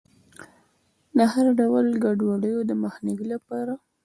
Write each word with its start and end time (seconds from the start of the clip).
د 1.17 1.19
هر 1.33 1.45
ډول 1.59 1.85
ګډوډیو 2.05 2.59
د 2.69 2.71
مخنیوي 2.83 3.25
لپاره. 3.33 3.73